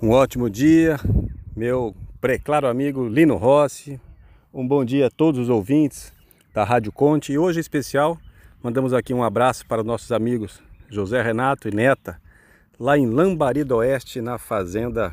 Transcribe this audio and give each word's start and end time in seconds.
Um 0.00 0.10
ótimo 0.10 0.48
dia, 0.48 0.96
meu 1.56 1.92
preclaro 2.20 2.68
amigo 2.68 3.08
Lino 3.08 3.34
Rossi. 3.34 4.00
Um 4.54 4.64
bom 4.64 4.84
dia 4.84 5.08
a 5.08 5.10
todos 5.10 5.40
os 5.40 5.48
ouvintes 5.48 6.12
da 6.54 6.62
Rádio 6.62 6.92
Conte. 6.92 7.32
E 7.32 7.38
hoje, 7.38 7.58
em 7.58 7.60
especial, 7.60 8.16
mandamos 8.62 8.94
aqui 8.94 9.12
um 9.12 9.24
abraço 9.24 9.66
para 9.66 9.80
os 9.80 9.86
nossos 9.86 10.12
amigos 10.12 10.62
José 10.88 11.20
Renato 11.20 11.68
e 11.68 11.74
Neta, 11.74 12.22
lá 12.78 12.96
em 12.96 13.08
Lambari 13.08 13.64
do 13.64 13.78
Oeste, 13.78 14.20
na 14.20 14.38
fazenda 14.38 15.12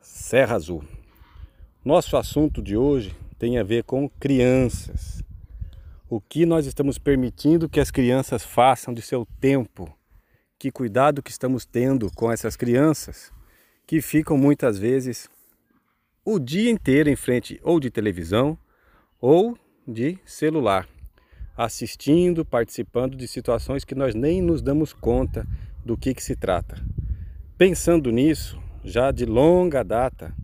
Serra 0.00 0.54
Azul. 0.54 0.84
Nosso 1.84 2.16
assunto 2.16 2.62
de 2.62 2.76
hoje 2.76 3.16
tem 3.36 3.58
a 3.58 3.64
ver 3.64 3.82
com 3.82 4.08
crianças. 4.08 5.24
O 6.08 6.20
que 6.20 6.46
nós 6.46 6.66
estamos 6.66 6.98
permitindo 6.98 7.68
que 7.68 7.80
as 7.80 7.90
crianças 7.90 8.44
façam 8.44 8.94
de 8.94 9.02
seu 9.02 9.26
tempo? 9.40 9.92
Que 10.56 10.70
cuidado 10.70 11.20
que 11.20 11.32
estamos 11.32 11.66
tendo 11.66 12.12
com 12.14 12.30
essas 12.30 12.54
crianças? 12.54 13.33
Que 13.86 14.00
ficam 14.00 14.36
muitas 14.36 14.78
vezes 14.78 15.28
o 16.24 16.38
dia 16.38 16.70
inteiro 16.70 17.10
em 17.10 17.16
frente 17.16 17.60
ou 17.62 17.78
de 17.78 17.90
televisão 17.90 18.56
ou 19.20 19.56
de 19.86 20.18
celular, 20.24 20.88
assistindo, 21.56 22.44
participando 22.44 23.16
de 23.16 23.28
situações 23.28 23.84
que 23.84 23.94
nós 23.94 24.14
nem 24.14 24.40
nos 24.40 24.62
damos 24.62 24.92
conta 24.92 25.46
do 25.84 25.96
que, 25.96 26.14
que 26.14 26.22
se 26.22 26.34
trata. 26.34 26.82
Pensando 27.58 28.10
nisso, 28.10 28.58
já 28.82 29.10
de 29.10 29.26
longa 29.26 29.82
data, 29.82 30.34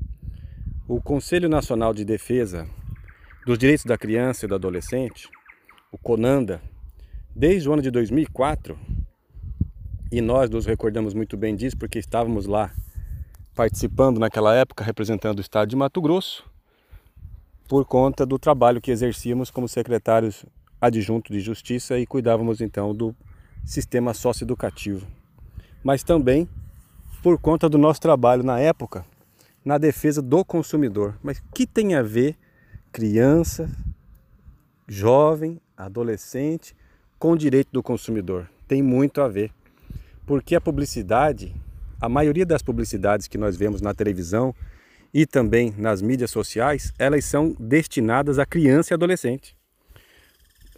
o 0.86 1.00
Conselho 1.00 1.48
Nacional 1.48 1.94
de 1.94 2.04
Defesa 2.04 2.68
dos 3.46 3.58
Direitos 3.58 3.86
da 3.86 3.96
Criança 3.96 4.44
e 4.44 4.48
do 4.48 4.54
Adolescente, 4.54 5.28
o 5.90 5.96
CONANDA, 5.96 6.60
desde 7.34 7.68
o 7.68 7.72
ano 7.72 7.82
de 7.82 7.90
2004, 7.90 8.78
e 10.12 10.20
nós 10.20 10.50
nos 10.50 10.66
recordamos 10.66 11.14
muito 11.14 11.36
bem 11.36 11.56
disso 11.56 11.76
porque 11.76 11.98
estávamos 11.98 12.46
lá 12.46 12.72
participando 13.54 14.18
naquela 14.18 14.54
época, 14.54 14.84
representando 14.84 15.38
o 15.38 15.40
estado 15.40 15.68
de 15.68 15.76
Mato 15.76 16.00
Grosso, 16.00 16.44
por 17.68 17.84
conta 17.84 18.26
do 18.26 18.38
trabalho 18.38 18.80
que 18.80 18.90
exercíamos 18.90 19.50
como 19.50 19.68
secretários 19.68 20.44
adjuntos 20.80 21.36
de 21.36 21.40
justiça 21.40 21.98
e 21.98 22.06
cuidávamos 22.06 22.60
então 22.60 22.94
do 22.94 23.14
sistema 23.64 24.14
socioeducativo. 24.14 25.06
Mas 25.82 26.02
também 26.02 26.48
por 27.22 27.38
conta 27.38 27.68
do 27.68 27.78
nosso 27.78 28.00
trabalho 28.00 28.42
na 28.42 28.58
época 28.58 29.04
na 29.64 29.78
defesa 29.78 30.22
do 30.22 30.44
consumidor. 30.44 31.18
Mas 31.22 31.40
que 31.54 31.66
tem 31.66 31.94
a 31.94 32.02
ver 32.02 32.36
criança, 32.92 33.70
jovem, 34.88 35.60
adolescente 35.76 36.74
com 37.18 37.32
o 37.32 37.38
direito 37.38 37.68
do 37.72 37.82
consumidor? 37.82 38.48
Tem 38.66 38.82
muito 38.82 39.20
a 39.20 39.28
ver. 39.28 39.52
Porque 40.26 40.54
a 40.54 40.60
publicidade 40.60 41.54
a 42.00 42.08
maioria 42.08 42.46
das 42.46 42.62
publicidades 42.62 43.28
que 43.28 43.36
nós 43.36 43.56
vemos 43.56 43.80
na 43.80 43.92
televisão 43.92 44.54
e 45.12 45.26
também 45.26 45.74
nas 45.76 46.00
mídias 46.00 46.30
sociais, 46.30 46.92
elas 46.98 47.24
são 47.24 47.54
destinadas 47.58 48.38
a 48.38 48.46
criança 48.46 48.92
e 48.92 48.94
adolescente. 48.94 49.56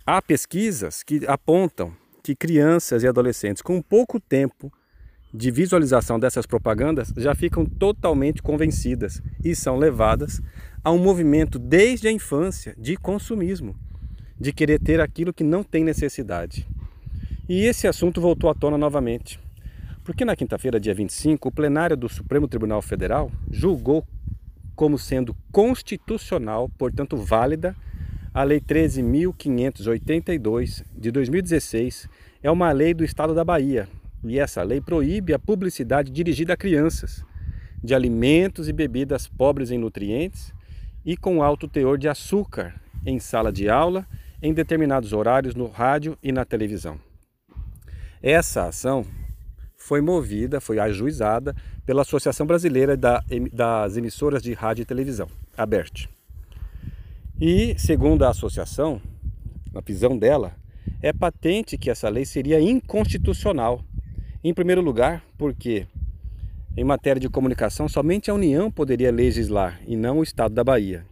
Há 0.05 0.20
pesquisas 0.20 1.03
que 1.03 1.25
apontam 1.27 1.95
que 2.23 2.34
crianças 2.34 3.03
e 3.03 3.09
adolescentes 3.09 3.62
com 3.62 3.81
pouco 3.81 4.19
tempo 4.19 4.73
de 5.33 5.51
visualização 5.51 6.19
dessas 6.19 6.45
propagandas 6.45 7.12
já 7.17 7.34
ficam 7.34 7.64
totalmente 7.64 8.42
convencidas 8.42 9.23
e 9.45 9.55
são 9.55 9.79
levadas 9.79 10.41
a 10.84 10.91
um 10.91 10.98
movimento 10.98 11.59
desde 11.59 12.09
a 12.09 12.12
infância 12.12 12.75
de 12.77 12.97
consumismo, 12.97 13.77
de 14.39 14.53
querer 14.53 14.81
ter 14.81 15.01
aquilo 15.01 15.33
que 15.33 15.45
não 15.45 15.62
tem 15.62 15.84
necessidade. 15.84 16.67
E 17.48 17.64
esse 17.64 17.86
assunto 17.86 18.20
voltou 18.20 18.51
à 18.51 18.55
tona 18.55 18.77
novamente. 18.77 19.41
Porque 20.05 20.25
na 20.25 20.34
quinta-feira, 20.34 20.81
dia 20.81 20.92
25, 20.92 21.48
o 21.48 21.53
plenário 21.53 21.97
do 21.97 22.08
Supremo 22.08 22.48
Tribunal 22.48 22.83
Federal 22.83 23.31
julgou 23.48 24.05
como 24.74 24.98
sendo 24.98 25.36
constitucional, 25.52 26.68
portanto 26.77 27.17
válida, 27.17 27.77
a 28.35 28.42
Lei 28.42 28.61
13.582 28.61 30.83
de 30.96 31.12
2016. 31.12 32.08
É 32.42 32.51
uma 32.51 32.73
lei 32.73 32.92
do 32.92 33.05
Estado 33.05 33.33
da 33.33 33.45
Bahia 33.45 33.89
e 34.24 34.41
essa 34.41 34.62
lei 34.62 34.80
proíbe 34.80 35.35
a 35.35 35.39
publicidade 35.39 36.11
dirigida 36.11 36.55
a 36.55 36.57
crianças 36.57 37.23
de 37.83 37.95
alimentos 37.95 38.68
e 38.68 38.73
bebidas 38.73 39.29
pobres 39.29 39.70
em 39.70 39.79
nutrientes 39.79 40.52
e 41.05 41.17
com 41.17 41.42
alto 41.42 41.68
teor 41.68 41.98
de 41.98 42.08
açúcar 42.08 42.74
em 43.05 43.20
sala 43.20 43.52
de 43.52 43.68
aula, 43.68 44.07
em 44.41 44.52
determinados 44.52 45.12
horários 45.12 45.55
no 45.55 45.68
rádio 45.68 46.18
e 46.23 46.33
na 46.33 46.45
televisão. 46.45 46.98
Essa 48.20 48.67
ação 48.67 49.07
foi 49.83 50.01
movida, 50.01 50.61
foi 50.61 50.79
ajuizada 50.79 51.57
pela 51.85 52.03
Associação 52.03 52.47
Brasileira 52.47 52.97
das 52.97 53.97
Emissoras 53.97 54.41
de 54.41 54.53
Rádio 54.53 54.83
e 54.83 54.87
Televisão, 54.87 55.29
ABERT. 55.57 56.09
E, 57.41 57.75
segundo 57.77 58.25
a 58.25 58.29
associação, 58.29 59.03
na 59.73 59.81
visão 59.81 60.17
dela, 60.17 60.55
é 61.03 61.13
patente 61.13 61.77
que 61.77 61.91
essa 61.91 62.09
lei 62.09 62.25
seria 62.25 62.61
inconstitucional. 62.61 63.85
Em 64.45 64.55
primeiro 64.55 64.81
lugar, 64.81 65.25
porque 65.37 65.87
em 66.77 66.85
matéria 66.85 67.19
de 67.19 67.29
comunicação 67.29 67.89
somente 67.89 68.31
a 68.31 68.35
União 68.35 68.71
poderia 68.71 69.11
legislar 69.11 69.81
e 69.85 69.97
não 69.97 70.19
o 70.19 70.23
Estado 70.23 70.55
da 70.55 70.63
Bahia. 70.63 71.05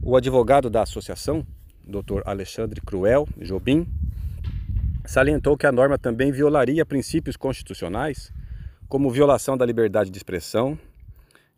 O 0.00 0.16
advogado 0.16 0.70
da 0.70 0.82
associação, 0.82 1.44
Dr. 1.84 2.22
Alexandre 2.24 2.80
Cruel 2.80 3.28
Jobim, 3.40 3.86
salientou 5.04 5.56
que 5.56 5.66
a 5.66 5.72
norma 5.72 5.98
também 5.98 6.30
violaria 6.30 6.86
princípios 6.86 7.36
constitucionais, 7.36 8.32
como 8.88 9.10
violação 9.10 9.56
da 9.56 9.66
liberdade 9.66 10.10
de 10.10 10.16
expressão, 10.16 10.78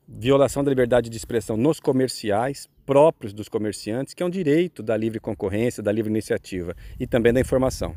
violação 0.07 0.63
da 0.63 0.71
liberdade 0.71 1.09
de 1.11 1.17
expressão 1.17 1.57
nos 1.57 1.81
comerciais 1.81 2.69
próprios 2.85 3.33
dos 3.33 3.49
comerciantes, 3.49 4.15
que 4.15 4.23
é 4.23 4.27
um 4.27 4.31
direito 4.31 4.83
da 4.83 4.97
livre 4.97 5.19
concorrência, 5.19 5.83
da 5.83 5.91
livre 5.91 6.11
iniciativa 6.11 6.77
e 6.99 7.07
também 7.07 7.33
da 7.33 7.41
informação. 7.41 7.95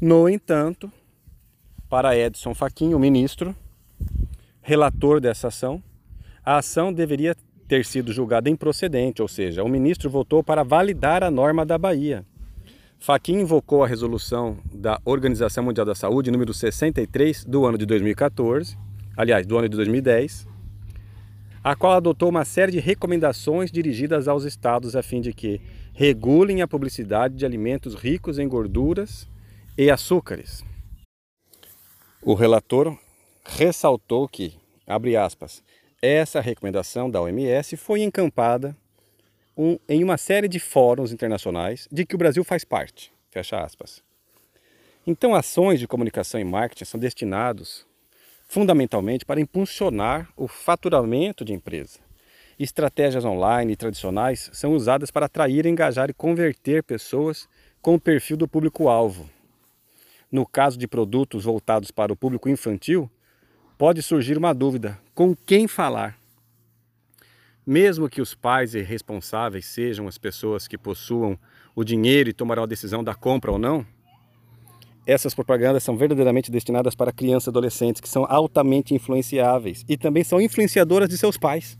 No 0.00 0.28
entanto, 0.28 0.90
para 1.88 2.16
Edson 2.16 2.54
Fachin, 2.54 2.94
o 2.94 2.98
ministro, 2.98 3.54
relator 4.62 5.20
dessa 5.20 5.48
ação, 5.48 5.82
a 6.44 6.56
ação 6.56 6.92
deveria 6.92 7.36
ter 7.68 7.84
sido 7.84 8.12
julgada 8.12 8.48
improcedente, 8.48 9.22
ou 9.22 9.28
seja, 9.28 9.62
o 9.62 9.68
ministro 9.68 10.08
votou 10.08 10.42
para 10.42 10.64
validar 10.64 11.22
a 11.22 11.30
norma 11.30 11.64
da 11.64 11.78
Bahia, 11.78 12.24
Fachin 13.02 13.40
invocou 13.40 13.82
a 13.82 13.86
resolução 13.86 14.58
da 14.70 15.00
Organização 15.06 15.64
Mundial 15.64 15.86
da 15.86 15.94
Saúde, 15.94 16.30
número 16.30 16.52
63, 16.52 17.46
do 17.46 17.64
ano 17.64 17.78
de 17.78 17.86
2014, 17.86 18.76
aliás, 19.16 19.46
do 19.46 19.56
ano 19.56 19.70
de 19.70 19.76
2010, 19.78 20.46
a 21.64 21.74
qual 21.74 21.94
adotou 21.94 22.28
uma 22.28 22.44
série 22.44 22.72
de 22.72 22.78
recomendações 22.78 23.72
dirigidas 23.72 24.28
aos 24.28 24.44
estados 24.44 24.94
a 24.94 25.02
fim 25.02 25.22
de 25.22 25.32
que 25.32 25.62
regulem 25.94 26.60
a 26.60 26.68
publicidade 26.68 27.36
de 27.36 27.46
alimentos 27.46 27.94
ricos 27.94 28.38
em 28.38 28.46
gorduras 28.46 29.26
e 29.78 29.90
açúcares. 29.90 30.62
O 32.20 32.34
relator 32.34 32.94
ressaltou 33.46 34.28
que, 34.28 34.52
abre 34.86 35.16
aspas, 35.16 35.62
essa 36.02 36.38
recomendação 36.38 37.10
da 37.10 37.22
OMS 37.22 37.78
foi 37.78 38.02
encampada 38.02 38.76
um, 39.60 39.78
em 39.86 40.02
uma 40.02 40.16
série 40.16 40.48
de 40.48 40.58
fóruns 40.58 41.12
internacionais 41.12 41.86
de 41.92 42.06
que 42.06 42.14
o 42.14 42.18
Brasil 42.18 42.42
faz 42.42 42.64
parte. 42.64 43.12
Fecha 43.30 43.60
aspas. 43.60 44.02
Então, 45.06 45.34
ações 45.34 45.78
de 45.78 45.86
comunicação 45.86 46.40
e 46.40 46.44
marketing 46.44 46.86
são 46.86 46.98
destinados 46.98 47.86
fundamentalmente 48.48 49.24
para 49.24 49.40
impulsionar 49.40 50.30
o 50.34 50.48
faturamento 50.48 51.44
de 51.44 51.52
empresa. 51.52 52.00
Estratégias 52.58 53.24
online 53.24 53.74
e 53.74 53.76
tradicionais 53.76 54.50
são 54.52 54.72
usadas 54.72 55.10
para 55.10 55.26
atrair, 55.26 55.66
engajar 55.66 56.08
e 56.08 56.14
converter 56.14 56.82
pessoas 56.82 57.46
com 57.82 57.94
o 57.94 58.00
perfil 58.00 58.38
do 58.38 58.48
público-alvo. 58.48 59.28
No 60.32 60.46
caso 60.46 60.78
de 60.78 60.88
produtos 60.88 61.44
voltados 61.44 61.90
para 61.90 62.12
o 62.12 62.16
público 62.16 62.48
infantil, 62.48 63.10
pode 63.76 64.02
surgir 64.02 64.38
uma 64.38 64.54
dúvida: 64.54 64.98
com 65.14 65.34
quem 65.34 65.68
falar? 65.68 66.19
Mesmo 67.70 68.08
que 68.08 68.20
os 68.20 68.34
pais 68.34 68.74
e 68.74 68.82
responsáveis 68.82 69.64
sejam 69.64 70.08
as 70.08 70.18
pessoas 70.18 70.66
que 70.66 70.76
possuam 70.76 71.38
o 71.72 71.84
dinheiro 71.84 72.28
e 72.28 72.32
tomarão 72.32 72.64
a 72.64 72.66
decisão 72.66 73.04
da 73.04 73.14
compra 73.14 73.52
ou 73.52 73.60
não, 73.60 73.86
essas 75.06 75.36
propagandas 75.36 75.84
são 75.84 75.96
verdadeiramente 75.96 76.50
destinadas 76.50 76.96
para 76.96 77.12
crianças 77.12 77.46
e 77.46 77.50
adolescentes 77.50 78.00
que 78.00 78.08
são 78.08 78.26
altamente 78.28 78.92
influenciáveis 78.92 79.84
e 79.88 79.96
também 79.96 80.24
são 80.24 80.40
influenciadoras 80.40 81.08
de 81.08 81.16
seus 81.16 81.36
pais. 81.36 81.78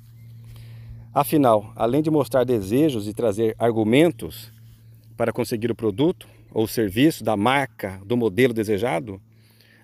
Afinal, 1.12 1.72
além 1.74 2.02
de 2.02 2.10
mostrar 2.10 2.44
desejos 2.44 3.08
e 3.08 3.12
trazer 3.12 3.56
argumentos 3.58 4.52
para 5.16 5.32
conseguir 5.32 5.72
o 5.72 5.74
produto 5.74 6.28
ou 6.52 6.68
serviço 6.68 7.24
da 7.24 7.36
marca, 7.36 8.00
do 8.06 8.16
modelo 8.16 8.54
desejado, 8.54 9.20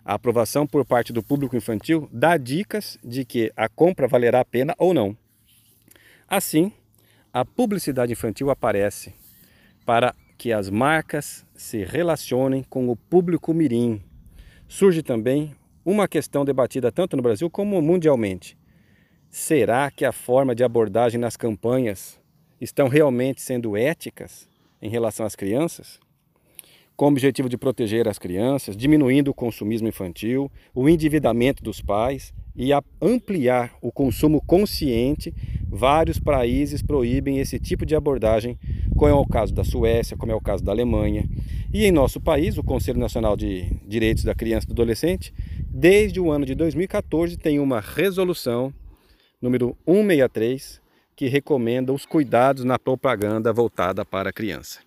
a 0.05 0.15
aprovação 0.15 0.69
por 0.69 0.85
parte 0.85 1.13
do 1.13 1.21
público 1.21 1.57
infantil 1.57 2.09
dá 2.13 2.37
dicas 2.37 2.97
de 3.03 3.25
que 3.25 3.53
a 3.57 3.69
compra 3.69 4.07
valerá 4.07 4.39
a 4.39 4.45
pena 4.45 4.73
ou 4.79 4.95
não. 4.95 5.17
Assim, 6.29 6.73
a 7.33 7.45
publicidade 7.45 8.13
infantil 8.13 8.51
aparece 8.51 9.15
para 9.85 10.13
que 10.37 10.53
as 10.53 10.69
marcas 10.69 11.47
se 11.55 11.85
relacionem 11.85 12.65
com 12.65 12.89
o 12.89 12.97
público 12.97 13.55
mirim. 13.55 14.03
Surge 14.67 15.05
também 15.05 15.55
uma 15.85 16.09
questão 16.09 16.45
debatida 16.45 16.91
tanto 16.91 17.17
no 17.17 17.23
Brasil 17.23 17.49
como 17.49 17.81
mundialmente. 17.81 18.59
Será 19.31 19.89
que 19.89 20.05
a 20.05 20.11
forma 20.11 20.53
de 20.53 20.65
abordagem 20.65 21.21
nas 21.21 21.37
campanhas 21.37 22.19
estão 22.61 22.89
realmente 22.89 23.41
sendo 23.41 23.77
éticas 23.77 24.49
em 24.83 24.89
relação 24.89 25.25
às 25.25 25.37
crianças? 25.37 26.01
Com 26.97 27.05
o 27.05 27.09
objetivo 27.09 27.49
de 27.49 27.57
proteger 27.57 28.09
as 28.09 28.19
crianças, 28.19 28.77
diminuindo 28.77 29.31
o 29.31 29.35
consumismo 29.35 29.87
infantil, 29.87 30.51
o 30.75 30.89
endividamento 30.89 31.63
dos 31.63 31.81
pais 31.81 32.35
e 32.57 32.71
ampliar 33.01 33.77
o 33.83 33.93
consumo 33.93 34.41
consciente, 34.41 35.33
vários 35.69 36.19
países 36.19 36.83
proíbem 36.83 37.39
esse 37.39 37.59
tipo 37.59 37.85
de 37.85 37.95
abordagem, 37.95 38.59
como 38.97 39.11
é 39.11 39.15
o 39.15 39.27
caso 39.27 39.53
da 39.53 39.65
Suécia, 39.65 40.17
como 40.17 40.33
é 40.33 40.35
o 40.35 40.41
caso 40.41 40.65
da 40.65 40.73
Alemanha. 40.73 41.29
E 41.73 41.85
em 41.85 41.93
nosso 41.93 42.21
país, 42.21 42.57
o 42.57 42.65
Conselho 42.65 42.99
Nacional 42.99 43.37
de 43.37 43.71
Direitos 43.87 44.25
da 44.25 44.35
Criança 44.35 44.67
e 44.67 44.69
do 44.69 44.73
Adolescente, 44.73 45.35
desde 45.69 46.21
o 46.21 46.31
ano 46.31 46.47
de 46.47 46.55
2014, 46.55 47.37
tem 47.37 47.59
uma 47.59 47.81
resolução 47.81 48.73
número 49.41 49.77
163, 49.87 50.81
que 51.15 51.29
recomenda 51.29 51.93
os 51.93 52.05
cuidados 52.05 52.65
na 52.65 52.79
propaganda 52.79 53.53
voltada 53.53 54.05
para 54.05 54.31
a 54.31 54.33
criança. 54.33 54.86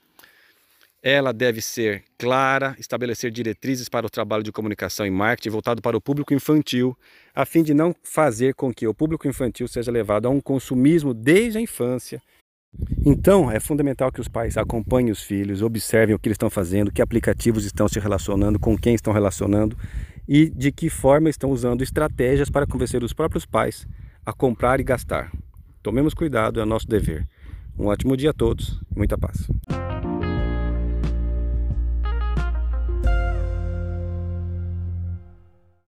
Ela 1.02 1.32
deve 1.32 1.62
ser 1.62 2.04
clara, 2.18 2.76
estabelecer 2.78 3.32
diretrizes 3.32 3.88
para 3.88 4.06
o 4.06 4.10
trabalho 4.10 4.44
de 4.44 4.52
comunicação 4.52 5.06
e 5.06 5.10
marketing 5.10 5.50
voltado 5.50 5.82
para 5.82 5.96
o 5.96 6.02
público 6.02 6.34
infantil, 6.34 6.98
a 7.34 7.46
fim 7.46 7.64
de 7.64 7.74
não 7.74 7.96
fazer 8.04 8.54
com 8.54 8.74
que 8.74 8.86
o 8.86 8.94
público 8.94 9.26
infantil 9.26 9.68
seja 9.68 9.92
levado 9.92 10.28
a 10.28 10.30
um 10.30 10.42
consumismo 10.42 11.14
desde 11.14 11.58
a 11.58 11.62
infância. 11.62 12.22
Então, 13.06 13.50
é 13.50 13.60
fundamental 13.60 14.12
que 14.12 14.20
os 14.20 14.28
pais 14.28 14.58
acompanhem 14.58 15.10
os 15.10 15.24
filhos, 15.24 15.62
observem 15.62 16.16
o 16.16 16.20
que 16.20 16.28
eles 16.28 16.36
estão 16.36 16.50
fazendo, 16.50 16.92
que 16.92 17.02
aplicativos 17.02 17.66
estão 17.66 17.88
se 17.88 18.00
relacionando, 18.00 18.60
com 18.60 18.78
quem 18.78 18.94
estão 18.94 19.14
relacionando 19.14 19.78
e 20.28 20.50
de 20.50 20.72
que 20.72 20.90
forma 20.90 21.30
estão 21.30 21.50
usando 21.50 21.82
estratégias 21.82 22.50
para 22.50 22.68
convencer 22.68 23.04
os 23.04 23.14
próprios 23.14 23.46
pais 23.46 23.88
a 24.26 24.34
comprar 24.34 24.80
e 24.80 24.84
gastar. 24.84 25.32
Tomemos 25.82 26.14
cuidado, 26.14 26.60
é 26.60 26.66
nosso 26.66 26.88
dever. 26.88 27.26
Um 27.78 27.88
ótimo 27.88 28.18
dia 28.18 28.32
a 28.32 28.34
todos 28.34 28.80
muita 28.94 29.18
paz. 29.18 29.48